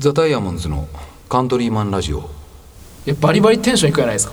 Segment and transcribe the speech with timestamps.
[0.00, 0.88] ザ・ダイヤモンズの
[1.28, 2.20] カントリーマンラジオ。
[2.20, 2.22] い
[3.10, 4.32] やバリバリテンションいくじゃないですか？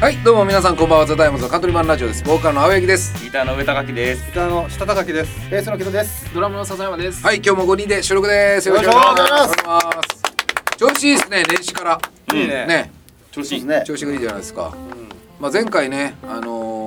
[0.00, 1.04] はいどうも皆さんこんばんは。
[1.04, 2.24] ザ・ダイヤモンズのカントリーマンラジオです。
[2.24, 3.22] ボーカルの青柳です。
[3.22, 4.24] ギターの上高木です。
[4.24, 5.50] ギターの下高木です。
[5.50, 6.32] ベースの木戸です。
[6.32, 7.22] ドラムの笹山です。
[7.22, 8.68] はい今日も5人で収録です。
[8.70, 10.78] よろしくお願いします。
[10.78, 12.00] 調子いいですね年始から。
[12.32, 12.66] いいね。
[12.66, 12.90] ね。
[13.30, 13.64] 調子いい。
[13.64, 13.84] ね。
[13.86, 14.74] 調子がいいじゃないですか、
[15.38, 16.79] まあ、前回ねあのー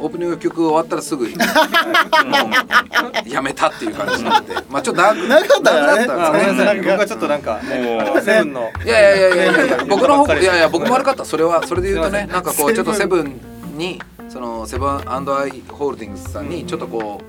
[0.00, 1.28] オープニング曲終わったらすぐ
[3.26, 6.04] やめたっていう感じになってまあちょっと長くなかったね。
[6.04, 6.76] んなさい。
[6.78, 8.70] 僕はちょっとなんかね、セブンの。
[8.84, 11.24] いやいやいやいやいや 僕の方いやいや僕も悪かった。
[11.24, 13.40] それはそれで言うとねなんかこうちょっとセブン
[13.76, 17.20] にそのセブンアイ・ホールディングスさんにちょっとこ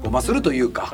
[0.00, 0.92] うごまするというか、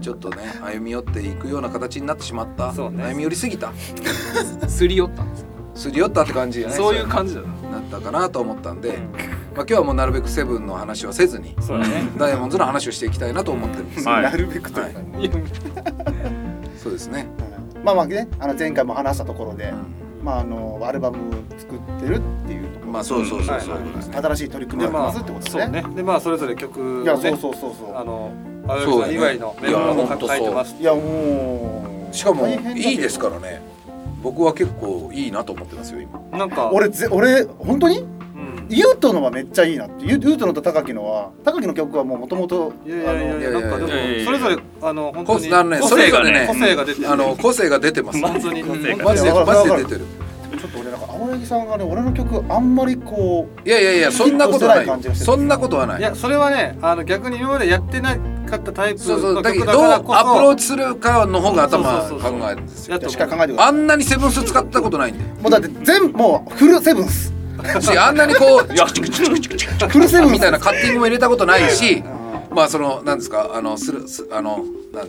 [0.00, 3.04] ちょっとね歩み寄っていくような形になってしまった、そうね。
[3.04, 3.72] 歩み寄りすぎた。
[4.68, 9.00] すり寄ったんですすり寄ったって感じじゃないそういう感じだななったかなと思ったんで、まあ、
[9.54, 11.54] 今日はもうなるべくセブンの話はせずにね。
[12.18, 14.22] ダイヤモンドの話をしていきたいなと思ってるんです、はい。
[14.22, 15.00] なるべくというか。
[16.76, 17.26] そうですね、
[17.84, 20.24] まあまあね、あの前回も話したところでう、ん。
[20.24, 21.18] まああのアルバム
[21.58, 22.92] 作ってるっていうところ。
[22.92, 23.78] まあそうそうそうそう、
[24.12, 25.82] 新しい取り組みをますってことですそうね。
[25.82, 27.96] ねでまあそれぞれ曲をいや、そうねそうそうそう。
[27.96, 28.32] あの
[28.66, 31.90] 青そうさん以外のメンバーも書いてますいやもう。
[32.14, 33.62] しかもいいですからね
[34.22, 36.20] 僕は結構いいなと思ってますよ今。
[36.38, 37.98] なんか俺ぜ俺本当に？
[37.98, 38.66] うん。
[38.68, 40.04] ユートのはめっちゃいいなって。
[40.04, 47.10] ユユートのと高木のは高木の曲はもうもともといやいやいやいやなんかでもいやいやいやそれぞれあの本当に個性がそれぞれねね個性が出てる。
[47.10, 48.20] あの個性が出てます。
[48.20, 49.76] 本当に個性が。
[49.78, 50.06] 出てる
[51.20, 55.14] 青柳さんがね俺の曲あんまりこういやいやいやそんなことはない。
[55.14, 56.00] そんなことはない。
[56.00, 59.16] いやそれはねあの逆に今までやってなかったタイプそ。
[59.16, 62.98] うそうのだけどどうアプローチするかの方が頭考えるんですよ。
[63.58, 65.24] あんなにセブンス使ったことないんで。
[65.42, 67.32] もうだって全もうフルセブンス。
[67.80, 68.66] しあんなにこう
[69.88, 70.32] フルセブンス。
[70.32, 72.02] みたいなカッティングも入れたことないし
[72.50, 74.64] うまあそのなんですかあのするすあの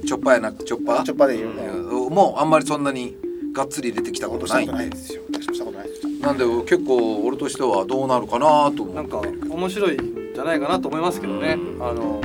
[0.06, 1.04] チョッパーやなチョッパー？
[1.04, 1.48] チョッパーでいいよ。
[1.50, 2.14] ねうん。
[2.14, 3.16] もうあんまりそんなに
[3.54, 4.98] がっつり入れてきたことないんで。
[4.98, 5.91] したことないです。
[5.91, 5.91] よ
[6.22, 11.54] なんで結構俺としてはどうなるかなと思なんか面白いんじゃないかなと思いますけどね。
[11.54, 11.84] うん。
[11.84, 12.22] あの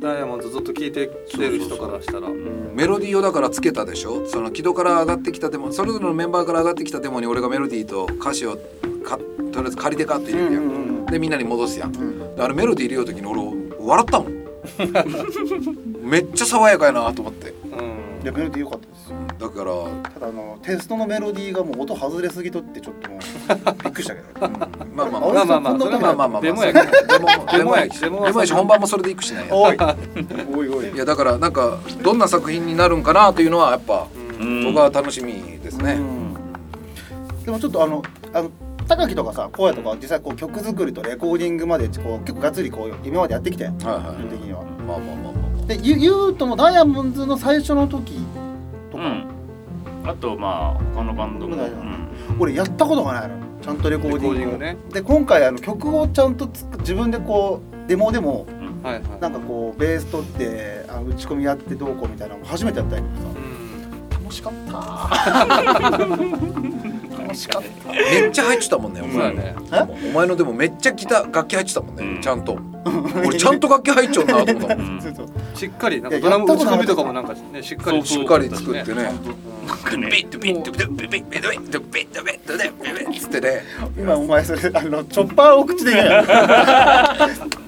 [0.00, 2.28] ダイヤモンドずっと聴いてきてる人からしたら。
[2.74, 4.26] メロディーをだからつけたでしょ？
[4.26, 8.58] その木戸から上がってきたデモそれぞれのメンバーから上がってきたデモに俺がメロディーと歌詞を
[9.02, 11.06] かとりあえず仮でかって入れるやん、うんうんうん。
[11.06, 12.18] でみんなに戻すやん、ん。
[12.36, 13.40] であれメロディー入れようときに俺
[13.80, 14.36] 笑ったもん。
[16.10, 17.54] めっちゃ爽やかやなと思って。
[17.64, 18.22] うん。
[18.22, 18.95] いやメロディー良かった
[19.38, 20.10] だから。
[20.14, 24.48] ただあのテストのメロディーがもう音外れすぎとってちょっともうびっくりしたけど。
[24.48, 24.56] ね
[24.94, 25.32] まあまあまあ。
[25.32, 26.86] まあまあまあまあまあまあデモやけど。
[27.58, 29.76] デモやしデモやし本番もそれでいくしねおい。
[30.54, 30.90] おいおい。
[30.90, 34.06] いやだからなんかどんな作品になるんかなというのはやっぱ
[34.40, 34.64] うん。
[34.64, 35.98] 僕は楽しみですね、
[37.44, 38.50] でもちょっとあのあの
[38.86, 44.62] 高木とかさ荒野とかは実際こう曲作りとレコーディングまでこう結構がっつりこう今までやってきてはいはい基本的には。
[44.86, 48.20] まあまあまあまあでユユートのダイヤモンドの最初の時
[48.96, 50.08] とか、うん。
[50.10, 51.56] あとまあ他のバンドも。
[51.56, 51.66] ううん。
[51.66, 52.08] ん。
[52.38, 53.36] 俺やったことがないの。
[53.62, 54.40] ちゃんとレコーディング。
[54.40, 54.76] ィングね。
[54.92, 56.48] で今回あの曲をちゃんと
[56.78, 58.46] 自分でこうデモでも
[58.82, 59.02] はいはい。
[59.20, 64.24] なんかこうベース取ってあの打ち込みやってどうこうみたいなの初めてやったんやけどさうん。
[64.24, 64.72] 楽しかった。
[67.22, 67.92] 楽しかった。
[67.92, 69.34] めっちゃ入ってたもんねお前。
[69.34, 69.54] ね。
[69.72, 70.08] え？
[70.10, 72.20] お前のでもめっちゃギター楽器入ってたもんね、うん。
[72.20, 72.58] ちゃんと。
[73.24, 74.76] 俺ちゃんと楽器入っちゃうなと思った。
[74.76, 79.10] もんうんそうそうしっかりなんかドラム打ち込みとかやもなんかねしっかりしっかり作ってね。
[79.66, 83.62] ビッドビッドビッドビッドビッドビッドビッドビッドビッドビッドつってね。
[83.98, 86.26] 今お前それあのチョッパーを口で言うやん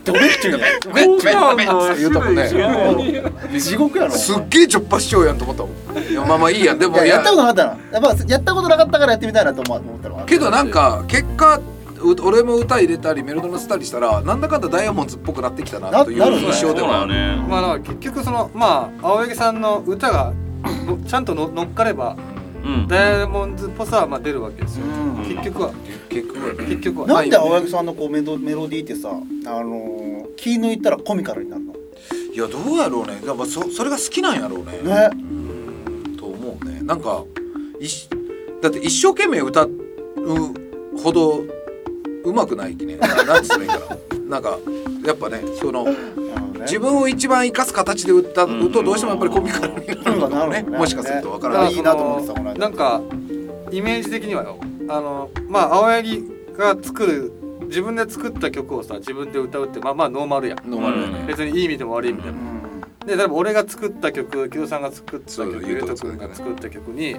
[0.04, 11.62] ドベッチュやビッドビッドビッドって言うたもんねん地獄やろすっげえちょっぱしちゃうやんと思ったもんいやまあまあいいやんでもいややったことなかったなやっぱやったことなかったからやってみたいなと思思ったのはけどなんか結果う
[12.00, 17.00] 俺も歌入れたりメロディー乗せたりしたらなんだかんだダイヤモンドっぽくなってきたなという印象では。
[17.00, 17.46] そうだよね。
[17.48, 20.32] まあだから結局そのまあ青柳さんの歌が
[20.86, 22.16] のちゃんとの乗っかれば
[22.64, 22.88] うん。
[22.88, 24.86] ダイヤモンドっぽさはまあ出るわけですよ。
[24.86, 25.24] うん。
[25.24, 25.72] 結局は。
[26.08, 27.06] 結局結局は。
[27.06, 29.12] なんで青柳さんのこうメロメロディーってさあ
[29.64, 31.74] のー気抜いたらコミカルになるの？
[32.32, 33.20] いやどうやろうね。
[33.24, 34.78] やっぱそそれが好きなんやろうね。
[34.82, 35.10] ね。
[35.12, 35.16] う
[36.10, 36.16] ん。
[36.16, 36.80] と思うね。
[36.82, 37.24] なんか
[37.80, 38.08] いし
[38.60, 39.70] だって一生懸命歌う
[41.02, 41.44] ほど
[42.28, 42.96] うまくないきね。
[42.96, 44.58] ななんつったらいいかななんか
[45.06, 45.86] やっぱねその
[46.60, 48.72] 自分を一番生かす形で歌ううん。
[48.72, 53.02] とどうしてもやっぱりコミカルになるのかもねねもしかするとわからないいいなと思ってなんか。
[53.70, 54.58] イメージ的にはよ。
[54.88, 56.24] あのまあ青柳
[56.56, 57.32] が作る
[57.66, 60.70] 自分で作った曲をさ自分で歌うってまあまあノーマルやん。
[60.70, 61.24] ノーマルやね。
[61.26, 62.38] 別にいい意味でも悪い意味でも。
[62.40, 63.06] うん。
[63.06, 66.22] で例えば俺が作った曲木戸さんが作った曲ゆうとが作ったね。
[66.22, 67.16] ゆうとくんが作った曲に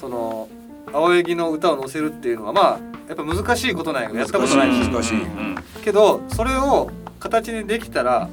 [0.00, 0.48] その
[0.92, 4.84] 青柳の歌を載せるっていうのはまあやっぱ難しいことなんやけどやったことない。
[4.84, 5.22] し難しい。
[5.22, 8.28] うんけどそれを形にできたら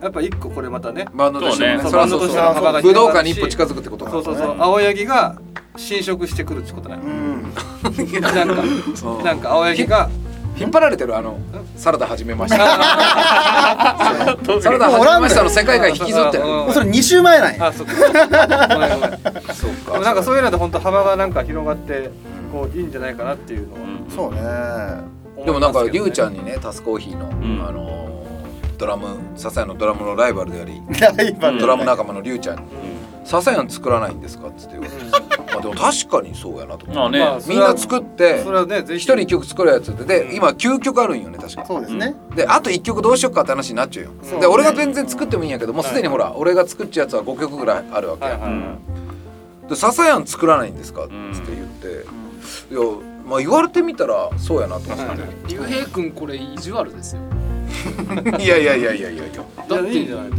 [0.00, 1.82] やっぱ一個これまたねバンドとしてもね。
[1.82, 3.34] そうそれはそうそうバンドとしての幅が武道広がるし。
[3.36, 4.56] 館に一歩近づくってことそうそうそう。
[4.58, 5.36] 青柳が
[5.76, 8.22] 侵食してくるってことなんうやん。
[8.22, 9.20] なんかう。
[9.22, 10.10] んなんか青柳が
[10.58, 11.38] 引っ張られてるあの
[11.76, 12.58] サラダ始めました。
[14.60, 16.44] サラダ始めましたの世界観引きずってる。
[16.72, 17.66] それ2週前なんや。
[17.66, 17.94] あそっか。
[17.94, 22.10] うでもなんかそういうので本当幅がなんか広がって
[22.52, 23.80] こういいんじゃないかなっていうのは。
[24.14, 25.44] そうね。
[25.44, 27.66] でもなんかりゅうちゃんんにねタスコーヒーの、ん。
[27.68, 28.02] あのー
[28.78, 29.06] ドラム
[29.36, 30.82] 笹谷のドラムのライバルであり、
[31.60, 32.62] ドラム仲間のりゅうちゃんに
[33.24, 34.76] 「笹谷作らないんですか?」っつって。
[34.76, 39.02] 言われて、まあでも確かにそうやなと思って、まあね、まあみんな作ってそれはねぜひ。
[39.02, 41.66] 一人曲作るやつでで今9曲あるんよね確か。
[41.66, 42.14] そうですね。
[42.34, 48.50] であと1曲どうしようかって話になっちゃうよ、で俺が全然作ってもいいんやけどもうすでにほら、俺が作っちゃうやつは5曲ぐらいあるわけ、はいはい。
[48.50, 48.78] うん
[49.68, 52.80] で「笹谷作らないんですか?」っつって言って、いや
[53.28, 57.22] まあ言われてみたらそうやなと思って、竜兵君これ意地悪ですよ。
[58.38, 59.34] いやいやいやいやいやい
[59.70, 59.78] や。
[59.80, 60.36] いやいいんじゃないと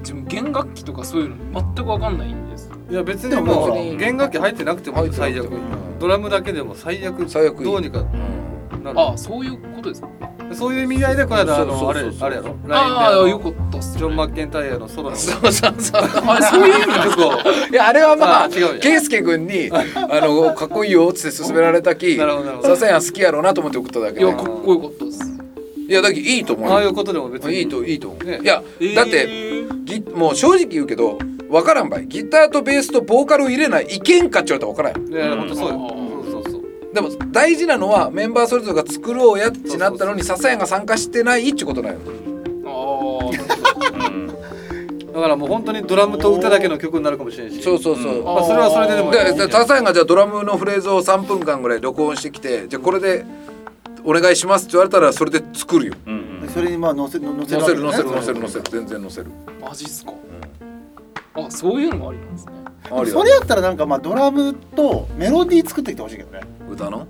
[0.00, 5.50] 自分弦楽器とかそういうの全く分かんないんですいや別にでももう弦楽器入ってなくても最悪。
[5.98, 8.00] ドラムだけでも最悪最悪どうにか
[8.72, 8.84] うん。
[8.84, 9.00] なる。
[9.00, 10.08] あそういうことですか？
[10.54, 12.56] そういう意味合いでこの間あのあれあれやろ？
[12.70, 15.16] ああ LINE でよかったジョン・マッケンタイヤのソロの。
[15.16, 16.00] そうそうそう。
[16.00, 17.66] あれそういう意味なんですか？
[17.70, 22.68] いやあれはまあ圭佑君にあのかっこいいよっつって勧められたきなるほどなるほど。
[22.76, 25.20] 笹谷好きやろうなと思って送っただけいやでかっこよかったです。
[25.88, 26.74] いやだけどいいと思うよ。
[26.74, 27.58] ああいうことでも別に。
[27.58, 28.62] いいといいと思う、ねいや
[28.94, 29.28] だって
[29.84, 31.18] ギもう正直言うけど
[31.50, 32.06] 分からんばい。
[32.06, 35.74] ギターとベースとボーカルを入れないいけんかっちゃうと分からんよいや本当そうよ。
[35.76, 36.32] うん。
[36.32, 36.62] そうそうそう。
[36.94, 42.00] でも大事なのはメンバーそれぞれが作ろうやってなったのに笹谷が参加してないってことなんよ
[45.12, 47.50] だからもう本当にドラムと歌だけの曲になるかもしれん。
[47.50, 48.24] しそうそうそう、うん。
[48.24, 53.24] まあそれはそれででもいいでで笹谷がじゃあドラムのフレーズを3分間ぐらい録音してきてじゃあこれで
[54.04, 56.40] お願いしますって言われたらそれで作るようん。
[56.42, 56.48] うん。
[56.48, 59.26] それにまあ載せ載せる載せる載せる載せる全然載せる
[59.60, 60.12] マジっすか
[61.36, 62.52] あそういうのもありなんですね。
[62.90, 66.40] あるよそれやったらなんかまあドラムとメロディー作ってきてほしいけどね。
[66.70, 67.06] 歌の？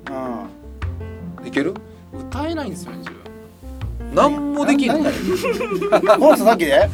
[1.41, 1.47] うん。
[1.47, 1.75] いける？
[2.13, 3.21] 歌えないんですよね自分。
[4.15, 4.99] 何もできんの
[5.91, 6.89] 何がこの人さっきね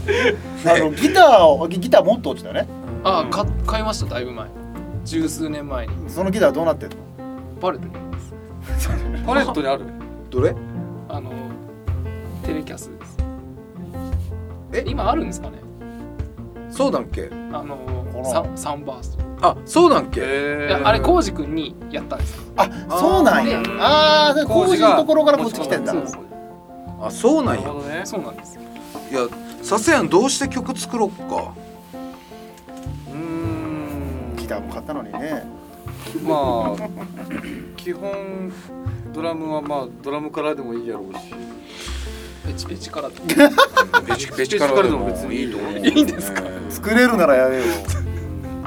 [0.67, 2.67] あのギターをギギターもっと落ちたよね。
[3.05, 4.49] あか買いましただいぶ前。
[5.05, 6.11] 十数年前に。
[6.11, 6.97] そのギターどうなってんの？
[7.61, 8.89] バレてます。
[9.25, 9.85] パレットにある？
[10.31, 10.55] どれ？
[11.09, 11.33] あの
[12.45, 13.17] テレキャスです。
[14.73, 14.85] え？
[14.87, 15.62] 今あるんですかね？
[16.73, 17.29] そうなんけ？
[17.53, 17.79] あの
[18.15, 19.17] らササンバース。
[19.17, 20.21] トあそうなんけ？
[20.23, 22.37] へいやあれコウジ君にやったんです。
[22.37, 23.63] よあそうなんや。
[23.79, 25.93] ああで工事のところからこっち来てんだ。
[25.93, 26.23] そうそう
[27.01, 28.03] あそうななんるやほどね。
[28.05, 28.63] そうなんですよ。
[29.11, 29.29] いや
[29.63, 31.55] 笹谷どうして曲作ろっか？
[33.09, 34.37] うーん。
[34.37, 35.45] ギターも買ったのにね。
[36.25, 36.89] まあ
[37.77, 38.53] 基本
[39.13, 41.21] ドラムはまあドラムからでもいいやろうし
[42.45, 46.43] ペチペチからペチペチからでも別にいいと思ういいんですか？
[46.69, 47.63] 作れるならやれよ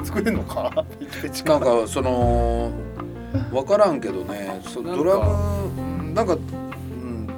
[0.02, 0.84] 作れんのか？
[0.98, 2.72] ペチペチなんかその
[3.50, 4.60] 分からんけどね。
[4.64, 7.28] そドラムなんか、うん、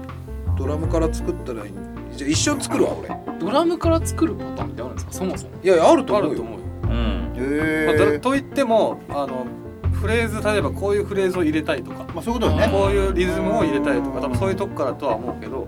[0.56, 1.73] ドラムから作ったらいい。
[2.17, 3.08] じゃあ一緒に作るわ俺。
[3.41, 5.12] ドラムから作るパターンってあるんですか？
[5.12, 5.52] そもそも。
[5.62, 6.31] いやいやあると思うよ。
[6.31, 7.34] あると思うよ、うん。
[7.37, 9.46] へまあ、と言ってもあの
[9.93, 12.06] フレーズ例えばこういうフレーズを入れたいとか。
[12.14, 12.69] まあそういうことよね。
[12.70, 15.67] こういうリズムを入れたいとか多分そういうとこからとは思うけど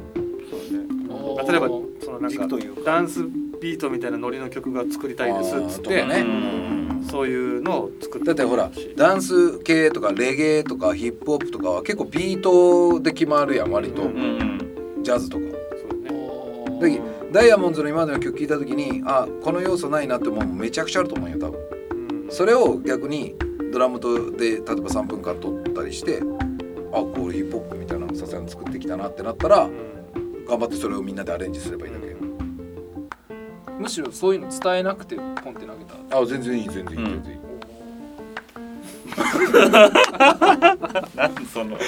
[1.51, 1.69] 例えば
[2.03, 2.47] そのなんか
[2.85, 3.25] ダンス
[3.61, 6.21] ビートみたいなノリの曲が作りたいですっつって、ね。
[6.21, 7.07] うん。
[7.11, 14.13] そういうのを作ってだってほらしダンス系とかレゲエとかヒップホップとかは結構ビートで決まるやん割と、うんう
[14.45, 14.51] ん
[15.03, 15.45] ジャズとか。
[15.47, 16.99] そうね。
[16.99, 17.01] で
[17.33, 21.61] ダイヤモンドの今までの曲聴いた時にあこの要素ないなって思うのめちゃくちゃあると思うよ多分。
[22.25, 22.31] うん。
[22.31, 23.35] それを逆に
[23.73, 26.21] ドラムとで例えば3分間撮ったりして
[26.93, 29.71] あこれヒップホップみたいなのさすがに作ってきたなってなったら
[30.51, 32.17] 頑張ってそれをみんなでアレンジすればいいだけ。
[33.79, 36.19] むしろそういうの伝えなくてポンって投げた。
[36.19, 37.41] あ全然いい全然いいうん全然いい、
[41.15, 41.79] なんその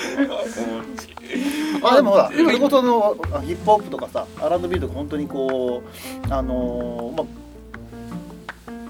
[1.82, 7.26] あでもほらそれこそのあヒップホップとかさ R&B とか本当にこうあのーまあ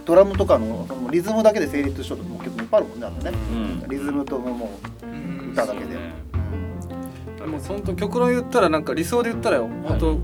[0.04, 3.30] ドラムとかのそのリズムだけで成立しようとも曲もいっぱいあるもんねあのね。
[3.30, 3.88] うん。
[3.88, 5.96] リズムともう歌だけで、
[7.42, 10.18] でも本当極論言ったらなんか理想で言ったらよ、本当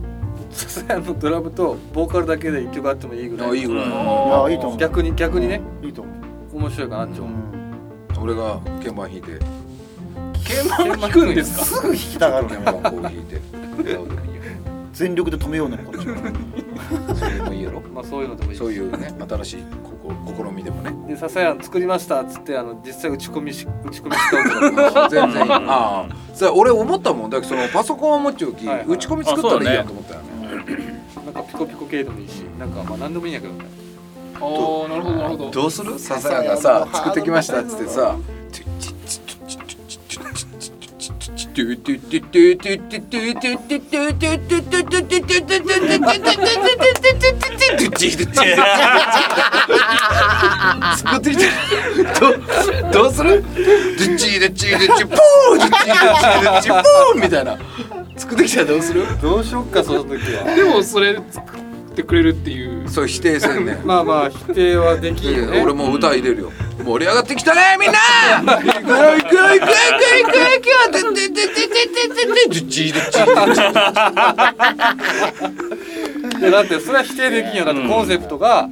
[0.51, 3.51] 笹谷のドラムとボーカルだけで一曲あってもいいぐらい。
[3.51, 3.87] あいいぐらい。
[3.87, 4.79] いやいいと思う。
[4.79, 5.61] 逆に逆にね。
[5.83, 6.11] いいと思
[6.55, 7.33] う、面白いかなって思う、
[8.23, 9.39] 俺が鍵盤弾いて。
[10.49, 11.65] 鍵盤弾くんですか？
[11.65, 13.41] すぐ弾きたがるね鍵盤こう弾いて
[14.99, 16.17] 全力で止めようねこっちは
[17.17, 17.81] それもいいやろ。
[17.95, 19.93] まあそういうのでもいいしそういうね 新しいこ
[20.35, 20.93] こ試みでもね。
[21.07, 25.09] で笹谷作りましたっつってあの実際打ち込みし打ち込みした。
[25.11, 25.53] 全然いい。
[25.53, 26.17] ああ。
[26.35, 27.31] それ俺思ったもん。
[27.31, 28.87] だけどそのパソコンを持っておき、はいはい。
[28.89, 30.27] 打ち込み作ったらいいやんと思ったよね。
[31.27, 33.61] なんかピコピコ系でもいいしなんかまあ何でもいいんやけどね。
[34.35, 35.51] ああなるほどなるほど。
[35.53, 35.97] どうする？
[35.97, 38.17] 笹谷がさ作ってきましたっつってさ
[52.21, 55.19] どどうするドゥッチードゥッチードゥッチーポー
[55.59, 57.59] ドゥッチードゥッチードゥッチーポーみたいな
[58.17, 62.89] 作ってきたらどうするどうしよっかその時はでもそれ作ってくれるっていう。
[62.89, 63.81] そう否定せんね。
[63.85, 65.63] まあまあ否定はできるよね。
[65.63, 66.53] 俺もう歌入れるよ
[66.89, 67.99] 盛り上がってきたねみんな！
[68.57, 68.95] 行く行く行く行
[69.29, 69.37] く行
[70.25, 70.33] く
[70.95, 71.37] 行くでででででで
[72.09, 73.69] ででドゥッチードゥッチードゥッチー
[76.41, 78.69] いやだってそれは否定できんよだってコンセプトが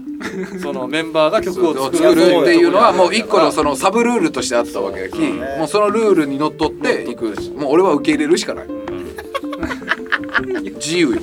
[0.62, 8.66] そのメンバーが曲を作るっていうのはもう一個のそのサブルールとしてあったわけやきもうそのルールにのっとっていくもう俺は受け入れるしかない
[10.76, 11.18] 自由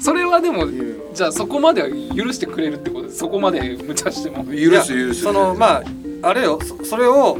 [0.00, 0.66] それはでも
[1.14, 1.94] じゃあそこまでは許
[2.32, 5.82] してくれるってことでそこまで無茶しても許す許すそのまあ
[6.24, 7.38] あれよそそれを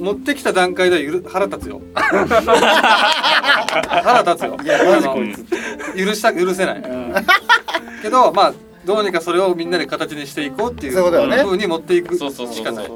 [0.00, 1.80] 持ってきた段階ではゆる腹立つよ。
[1.94, 2.22] 腹
[4.22, 4.56] 立つよ。
[4.62, 5.46] いやマジこいつ。
[5.96, 6.82] 許した許せない。
[8.02, 8.54] けどまあ
[8.84, 11.38] どうにかそれをみんなで形にしていこうっていうそういうことよね。
[11.44, 12.90] 風に持っていくしかない。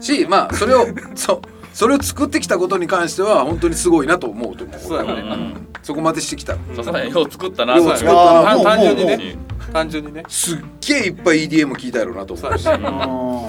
[0.00, 1.40] しまあそれをそ
[1.72, 4.80] それを作ってきたことに関しては本当にすごいなと思うと思う。
[4.80, 5.12] そうやね。
[5.22, 7.76] んそこまでしてきたらさすがによう作ったな。
[7.76, 8.42] よう作った。
[8.56, 9.36] な単純にね。
[9.72, 10.22] 単純にね。
[10.28, 12.58] すっげえいっぱい EDM 聞いたやろうなと思う。
[12.58, 12.64] し。
[12.64, 12.82] クうん。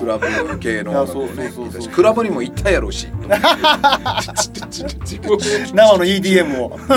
[0.07, 1.05] ラブ系の
[1.93, 3.07] クラブにも行ったやろうし。
[5.73, 6.79] 生の EDM を。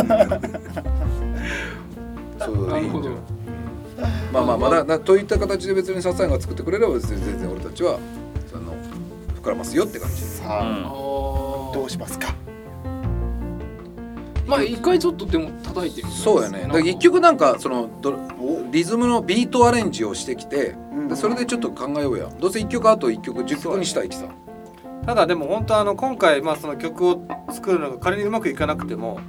[2.38, 3.10] そうなるほど
[4.32, 7.98] まあまあまだなといった形で別に笹谷が作ってくれれば別に全然俺たちは
[8.50, 8.74] その
[9.42, 10.16] 膨らますよって感じ。
[10.22, 10.82] さうあん。
[11.72, 12.34] どうしますか？
[14.46, 16.62] まあ一回ちょっとでも叩いてみたいですそうやね。
[16.62, 17.90] だから一曲なんかその
[18.70, 21.08] リズムのビートアレンジをしてきてうん。
[21.08, 22.28] でそれでちょっと考えようや。
[22.40, 24.26] どうせ一曲あと一曲10曲にしたいきさ。
[25.04, 29.20] ただでも本当あの今回まあその曲を作るのが仮にうまくいかなくても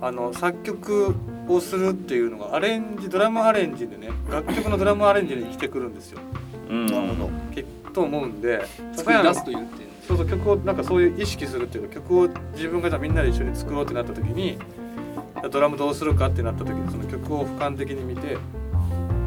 [0.00, 1.14] あの作曲
[1.48, 6.20] をするっていうのがアレンジドラムアレンジでね楽曲のドラムアレンジに生きてくるんですよ。
[6.68, 6.86] うん。
[6.86, 7.30] なるほど。
[7.54, 14.58] きっと思うんで作り出すと言ってそうそう曲をなんかそういう意識するっていうか曲を自分がじゃあみんなで一緒に作ろうってなった時に
[15.50, 18.36] ドラムどうするかってなった時にその曲を俯瞰的に見て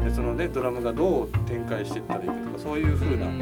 [0.04, 3.32] でそのねドラムがどう展開していったらいいかとかそういう風なこ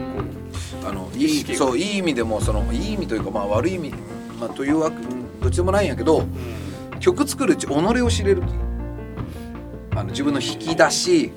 [0.89, 1.59] あのいい意識が。
[1.59, 3.91] そういい意味でもそのいい意味というかまあ悪い意味、
[4.41, 6.25] まあ、というわけうんどっちでもないんやけどう、う
[6.97, 7.01] ん。
[7.01, 8.43] 曲作るうち己を知れる。
[8.43, 8.45] き
[9.97, 11.33] あの自分の引き出し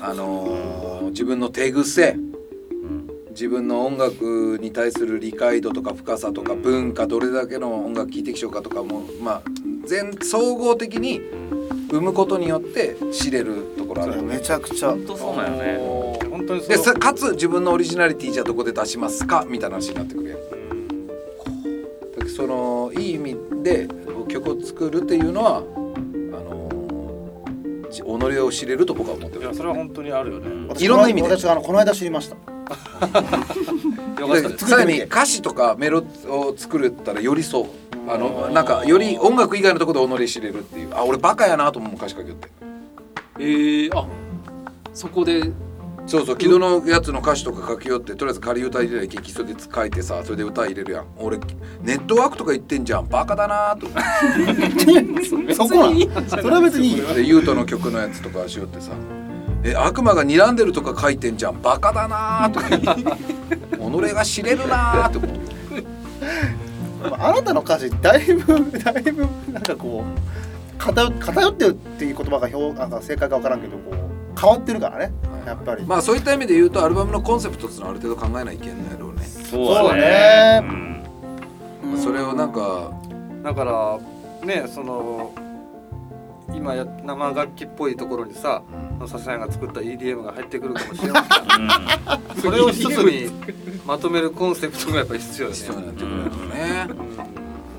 [0.00, 0.78] あのー
[1.08, 2.16] 自分の手癖
[3.38, 9.42] 自分の音楽に対する理解度とか深さとか文化どれだけの音楽聴いてきしょうかとかもまあ
[9.86, 11.20] 全総合的に
[11.88, 14.90] 生むことによって知れるところあるめちゃくちゃ。
[14.90, 16.68] 本当そうなんよね本当にそう。
[16.70, 20.38] でさかつ自分のオリジナリティじゃあどこで出しますかみたいな話になってくるやん。
[22.28, 23.86] そのいい意味で
[24.28, 25.62] 曲を作るっていうのは
[28.02, 29.42] 己を知れると僕は思ってる。
[29.42, 30.66] いやそれは本当にあるよね。
[30.68, 31.28] 私いろんな意味で。
[31.28, 32.36] 私あのこの間知りました。
[34.58, 37.66] さらに歌詞とかメロを作るったらよりそう。
[38.08, 40.94] あのなんかより音楽以外のところで己知れるっていう。
[40.94, 42.48] あ俺バカやなと思う歌詞書きよって。
[43.38, 44.06] えー、あ
[44.92, 45.52] そこで
[46.08, 51.06] そうそう木戸のやつの歌詞とか書きよってとりあえず仮歌入れない激そで書いてさそれで歌入れるやん。
[51.18, 51.36] 俺
[51.82, 53.08] ネットワークとか言ってんじゃん。
[53.08, 53.86] バカだなと。
[53.86, 56.28] 思ってそこなん？
[56.28, 57.14] それは別にいいよ。
[57.14, 58.92] でユートの曲のやつとかしよってさ。
[59.62, 61.60] え悪魔が睨んでるとか書いてんじゃん。
[61.60, 62.60] バカだなと。
[63.78, 65.20] 思って己が知れるなと。
[67.18, 74.07] あなたの歌詞だいぶだいぶなんかこう偏偏ってるっていう言葉が表なんか正解か分からんけどこう
[74.40, 75.12] 変わってるからね
[75.44, 80.00] やっぱり、まあそういった意味で言うとアルバムのコンセプトっていうのはある程度考えないといけんのやろうね、そうそうだね。
[80.00, 81.02] ね
[81.84, 81.98] うん。
[81.98, 82.92] それをなんか
[83.42, 85.32] だからねその
[86.54, 88.62] 今や生楽器っぽいところにさ
[89.06, 91.22] 笹谷が作った EDM が入ってくるかもしれない
[92.36, 93.30] うんそれを一つに
[93.86, 95.58] まとめるコンセプトがやっぱり必要よね。
[95.58, 96.88] 必要になってくるよね、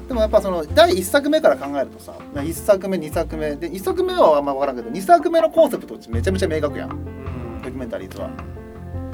[0.10, 3.56] でもやっぱその第1作目から考えるとさ1作目2作目。
[3.56, 6.90] で1作目はあんま分からんけど2作目のコンセプトってめちゃめちゃ明確やん。
[6.90, 7.62] うん。
[7.62, 8.32] ドキュメンタリーズは、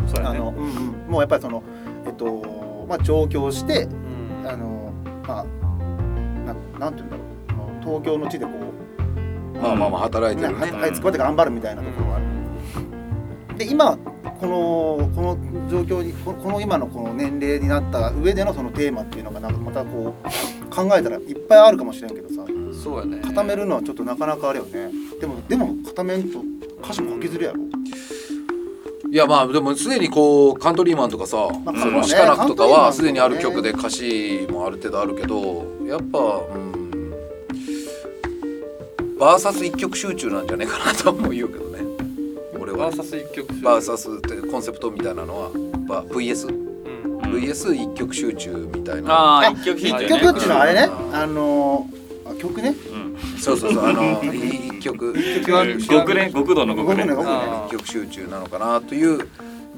[0.07, 0.37] そうやね。
[0.37, 1.61] あの、うんうん、もうやっぱりその
[2.05, 3.87] えっとまあ上京してう
[4.45, 4.47] ん。
[4.47, 4.93] あの
[5.27, 5.45] まあ
[6.45, 8.01] ななんて言うんだろう。
[8.01, 8.51] 東京の地でこ
[9.53, 12.34] うまあまあまあ働いてるね、はい、そこまで頑張るみたいなところがある。
[13.57, 13.97] で今
[14.39, 15.37] このこの
[15.69, 22.45] 状況にこのこの今のこの年齢になった上でのそのテーマっていうのがなんかまたこう考えたらいっぱいあるかもしれんけどさ。
[22.83, 23.19] そうやね。
[23.21, 24.91] 固めるのはちょっとなかなかあれよね。
[25.19, 26.39] でもでも固めんと
[26.83, 27.59] 歌詞も書きづらいやろ。
[29.09, 32.03] いやまあでもすでにこうカントリーマンとかさ、まあそのね。
[32.03, 36.75] シカナクとかはすでにある曲で歌詞もある程度あるけどやっぱうん
[39.17, 41.74] バーサス一曲集中なんじゃねえかなと思うよけどね
[42.77, 43.61] バーサス一曲集。
[43.61, 45.49] バーサスってコンセプトみたいなのは
[45.87, 47.35] バ VS うんうん。
[47.35, 49.13] VS 一曲集中みたいな。
[49.13, 50.81] あああ一曲一弾いて曲っていうのはあれね？
[50.81, 51.87] ああの
[52.25, 52.69] あ曲ね？
[52.91, 53.17] うん。
[53.39, 56.13] そうそうそうあの一曲一曲極。
[56.13, 57.03] ね極道の極ね。
[57.03, 57.31] 極ね極ね。
[57.31, 59.27] あ一曲集中なのかなという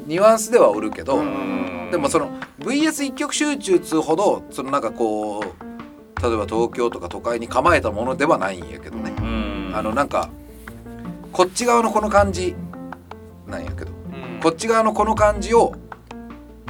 [0.05, 1.89] ニュアンスではおるけど、うん。
[1.91, 9.71] でもその VS 一曲集中っつうほどそのなんかこう例えば東京とか都会に構えたものではないんやけどね、うん。
[9.73, 10.29] あのなんか
[11.31, 12.55] こっち側のこの感じ
[13.47, 13.91] なんやけど。
[13.91, 14.39] うん。
[14.41, 15.73] こっち側のこの感じを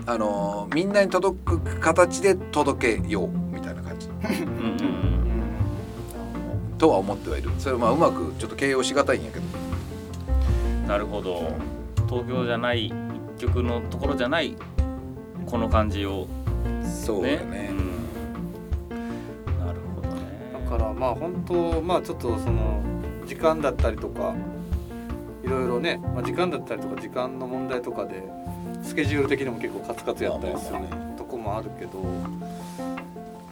[0.05, 4.07] あのーみんなに届く形で届けようみたいな感じ。
[6.77, 7.49] とは思ってはいる。
[7.57, 9.45] それまあうまくちょっと形容しがたいんやけど。
[9.45, 11.51] うんなるほど。
[12.07, 12.93] 東京じゃない一
[13.39, 14.55] 曲のところじゃない
[15.45, 16.27] この感じを。
[16.63, 17.71] ねそうだね。
[17.71, 19.65] うん。
[19.65, 20.21] なるほどね。
[20.53, 22.81] だからまあ本当まあちょっとその
[23.25, 24.33] 時間だったりとか
[25.47, 28.21] いろいろね、まあ、時間だったりとか時間の問題とかで
[28.83, 32.03] スケジュール的にも結構カツカツやったりするまあまあまとこもあるけど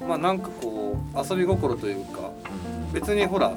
[0.06, 2.32] まあなんかこう遊び心というか
[2.92, 3.56] 別にほら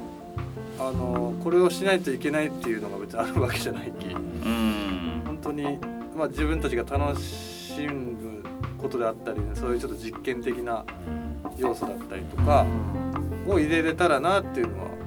[0.79, 5.23] あのこれをしないといけないっていうのが別にあるわけじゃないきうん。
[5.27, 5.79] 本当に
[6.17, 8.45] まあ自分たちが楽しむ
[8.79, 10.85] ことであったり、ね、そういうちょっと実験的な
[11.57, 12.65] 要素だったりとか
[13.49, 14.98] を入れれたらなっていうのは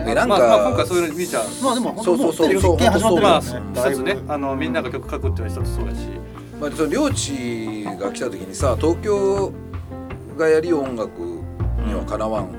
[0.00, 1.44] そうねえなんかまあ、まあ今回そういうの見ちゃう。
[1.62, 2.60] まあでも本当そうそう。
[2.60, 3.70] そうも実験始まってるまあよね。
[3.74, 4.18] 一つね。
[4.28, 5.98] あのみんなが曲書くっていうのは一つそうやし。
[6.60, 9.52] まあ、その領地が来た時にさ東京
[10.36, 11.20] がやりよう音楽
[11.86, 12.50] にはかなわん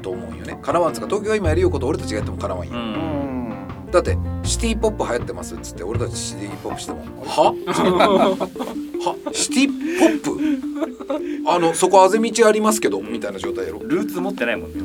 [0.00, 0.58] と思うよね。
[0.62, 3.90] かなわんっつうか東京が今やりようこと俺たちがやってもかなわんよ、ううんん。
[3.90, 7.04] だってシティポップ流行ってますっつって俺たちシティポップしても。
[7.26, 7.52] は？
[9.04, 9.32] は？
[9.32, 10.40] シティポップ？
[11.46, 13.80] あのそこあぜ道ありますけどみたいな状態やろ。
[13.80, 14.80] ルーツ持ってないもんね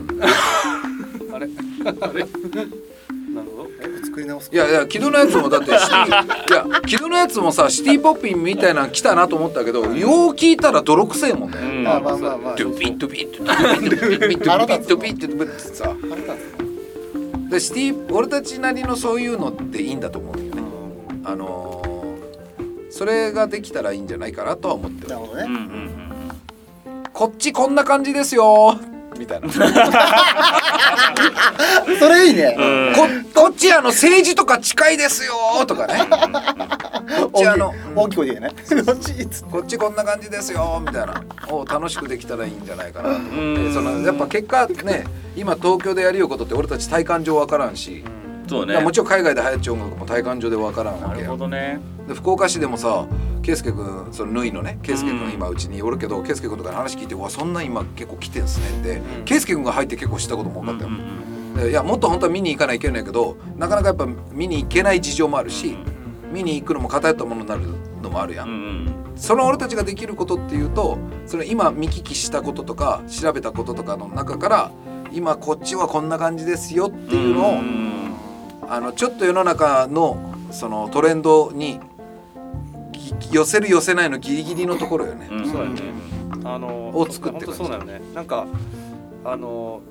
[2.01, 2.25] あれ？
[3.33, 3.69] なるほど。
[4.03, 6.25] 作り直すいやいや木戸のやつもだって いや
[6.85, 12.55] 木戸のやつもさシティポッピンみたいなの来たなと思ったけど、よう聞いたら泥臭いもんね、うん、まあまあまあまあ。
[12.55, 15.95] ドゥピンドゥピンドゥピンドゥピンドゥピンドゥピンドゥピンってさ
[17.49, 20.61] でシティ俺たちなりのそういうのっていいんだと思うよね、
[21.23, 21.81] うん、あの、
[22.91, 25.47] それができたらいいんじゃないかなとは思ってるなるほどね、
[27.13, 28.77] こっちこんな感じですよ
[29.19, 29.47] みたいな。
[29.47, 29.53] こ
[31.99, 32.55] それいいね。
[32.57, 32.93] うん。
[33.33, 35.33] こっちあの政治とか近いですよ
[35.67, 36.01] とかね。
[37.19, 38.49] こっちあの大きい声でね。
[38.85, 39.13] こっち
[39.51, 41.21] こっちこんな感じですよみたいな。
[41.49, 43.09] を楽しくできたらいいんじゃないかな。
[43.09, 45.03] と思ってうんそのやっぱ結果ね
[45.35, 48.03] 今東京でやりようことって俺たち体感上わからんし、
[48.49, 48.79] そうね。
[48.79, 51.79] もちろん海外で流行っちゃう音楽も体感上でわからんわなるほどね。
[52.07, 53.05] で福岡市でもさ
[53.43, 60.91] 圭佑君その縫いのね圭佑君今うちにおるけど圭佑君とかの話聞いて「うわそんな今結構来てんすね」って圭佑君が入って結構知ったことも分かったよ、
[61.63, 65.77] でいやもっと本当は見に行かないといけないけどなかなかやっぱ見に行けない事情もあるし、
[66.31, 67.61] 見に行くのも偏ったものになる
[68.01, 74.71] のもあるやん、うんうんその俺たちができることっていうとその今見聞きしたこととか調べたこととかの中から
[75.11, 77.98] 今こっちはこんな感じですよっていうのを、ん
[78.69, 81.79] あのちょっと世の中のそのトレンドに
[83.19, 85.27] ぎ寄せる寄せないのギリギリのところよね。
[85.31, 85.51] うん。
[85.51, 85.81] そうやね。
[86.43, 88.01] あのを作って本当そうだよね。
[88.13, 88.45] なんか
[89.25, 89.81] あの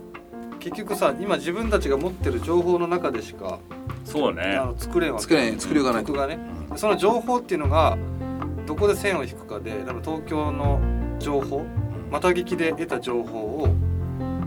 [0.61, 3.59] 結局さ今自分たちが持ってる情報の中でしか
[4.05, 4.57] そうね。
[4.57, 5.23] あの作れんわけ。
[5.23, 6.05] 作れん作りようがない。
[6.05, 6.39] と曲がね。
[6.77, 7.99] その情報っていうのが
[8.67, 10.81] どこで線を引くかで多分東京の
[11.19, 11.65] 情報
[12.11, 13.69] また聞きで得た情報を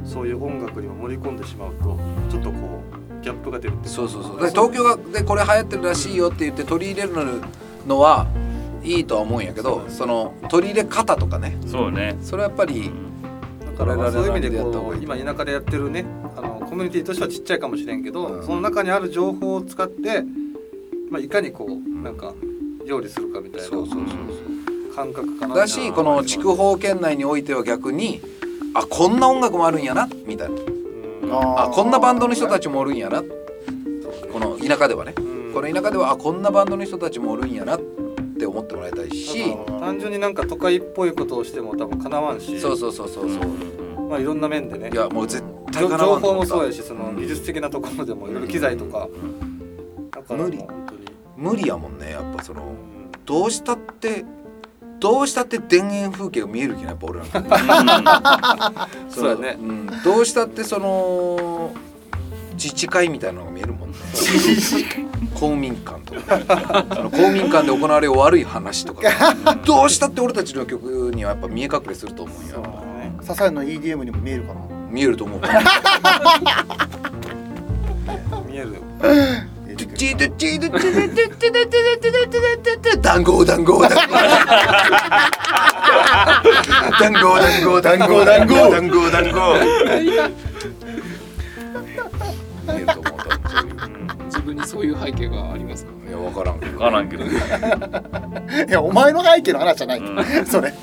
[0.05, 1.97] そういう音楽にも盛り込んでしまうと
[2.29, 2.80] ちょっとこう
[3.21, 4.41] ギャップが出るそうそうそう。
[4.41, 7.41] で東京がでこれ流行ってるらしいよって言って取り入れる
[7.87, 8.27] のは
[8.83, 12.17] いいとは思うんやけど、その取り入れ方とかね、そうね。
[12.21, 12.91] それはやっぱり
[13.65, 15.05] だからまあそういう意味でやった方がいい。
[15.05, 16.05] こう今田舎でやってるね
[16.35, 18.45] あのコミュニティとしてはちっちゃいかもしれんけど、うん。
[18.45, 20.23] その中にある情報を使って、
[21.09, 22.33] まあ、いかにこうなんか
[22.87, 28.21] 料理するかみたいなそうそうそう感覚かなだしこの筑豊県内においては逆に
[28.73, 30.55] あこんな音楽もあるんやなみたいな。
[30.55, 30.70] うん
[31.33, 33.21] あこんなバンドの人たちもおるんやな。
[33.21, 35.13] この田舎ではね。
[35.17, 35.53] うん。
[35.53, 37.79] この田舎ではあこんなバンドの人たちもおるんやなっ
[38.37, 39.55] て思ってもらいたいし。
[39.79, 42.59] 単純になんか都会っぽいことをしても多分かなわんし。
[42.59, 44.09] そうそうそうそうそう。
[44.09, 44.89] まあいろんな面でね。
[44.91, 45.41] いやもうぜ
[45.71, 49.07] 対かなわんと情報もそうやしその技術的なところでもいろいろ機材とか。
[50.11, 50.65] だからもう無理。
[51.37, 52.61] 無理やもんねやっぱその。
[52.63, 53.11] うん。
[53.25, 54.25] どうしたって
[55.01, 59.53] どうしたって田園風景が見えるきなやっぱ俺なんか そうやね。
[59.55, 61.73] ん、どうしたってその
[62.53, 63.97] 自治会みたいなのが見えるもんね。
[65.33, 66.85] 公民館とか。
[66.95, 69.01] その公民館で行われる悪い話とか
[69.65, 72.63] どうしたって俺たちの曲にはやっぱ見え隠れすると思うよ。
[73.23, 74.61] そうやの EDM にも見えるかな。
[74.91, 75.41] 見えると思う。
[78.47, 78.73] 見える。
[78.73, 78.81] よ
[80.01, 83.95] チッチドチドチドチドチドチドチドチドチー団子団子団子
[86.99, 89.37] 団子団子団子団子団子団子
[92.65, 96.59] 見えると思う多分そういう自分にそういう背景がありますかいや分からん。
[96.59, 97.07] けど分からん。
[97.07, 100.01] けどいやお前の背景の話じゃない、
[100.47, 100.73] それ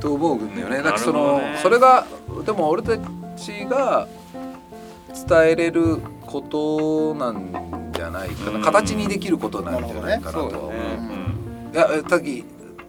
[0.00, 0.56] と思うん。
[0.56, 2.06] だよねだからそのそれが
[2.46, 4.08] でも俺たちが
[5.28, 7.75] 伝えれることなん。
[8.10, 8.62] じゃないかな、うん。
[8.62, 11.76] 形にできることなんじゃないかなとは思う。
[11.76, 12.44] やさっき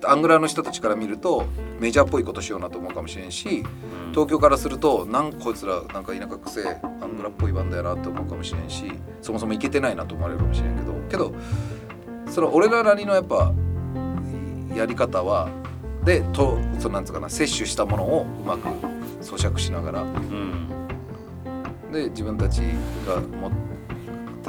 [0.06, 1.45] アングラーの人たちから見ると
[1.80, 3.63] メジャーっぽいことしようなと思うかもしれんし
[4.12, 11.34] 東京からするとなんこいつらなんか田舎くせえアングラっぽいバンドやなって思うかもしれんしそもそもいけてないなと思われるかもしれんけどけど
[12.32, 13.51] その俺らなりのやっぱ
[14.75, 15.49] やり方は
[16.06, 18.67] でとそのなんつうかな摂取したものをうまく
[19.21, 20.01] 咀嚼しながら。
[20.03, 20.67] うん。
[21.91, 22.60] で自分たち
[23.08, 23.56] がもた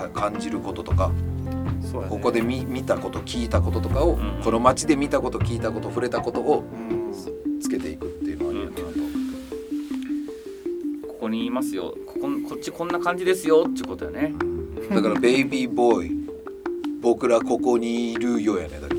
[0.08, 1.14] 感じることとかね。
[2.08, 4.40] ここで見見たこと聞いたこととかを、うん。
[4.42, 7.12] この街で見たこと聞いたこと触れたことをうん。
[7.60, 8.82] つけていくっていうのはありやなと、
[11.08, 11.94] ここにいますよ。
[12.06, 14.34] こここっちこんな感じですよってことやね。
[14.90, 16.12] だから「ベイビーボーイ
[17.00, 18.96] 僕らここにいるよ」やねだけ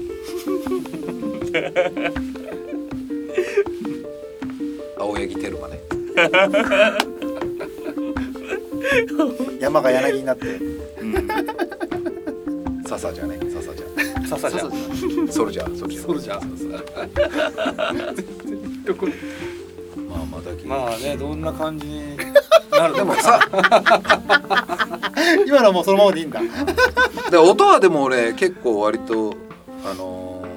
[5.00, 5.80] 青柳テルマね。
[9.60, 10.60] 山が柳になって
[12.88, 13.38] 笹じゃね？
[13.52, 13.86] 笹じゃ。
[14.28, 14.70] ささじゃん。
[15.28, 15.78] ソルジャー。
[15.80, 16.06] ソルジャー。
[16.08, 16.46] ソルジャー。
[18.86, 19.08] どこ
[20.10, 22.18] まあまあだけ、まあねどんな感じに
[22.72, 23.40] なるでもさ。
[25.46, 26.42] 今のはもうそのままでいいんだ。
[27.30, 29.36] で音はでも俺結構割と
[29.86, 30.50] あのー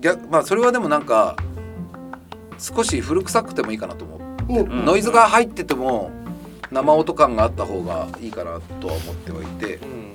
[0.00, 1.36] 逆まあそれはでもなんか
[2.58, 4.18] 少し古臭くてもいいかなと思
[4.48, 4.84] う、ん。
[4.84, 6.10] ノイズが入ってても
[6.70, 10.10] 生音感があった方がいいかなとは思ってはいてうん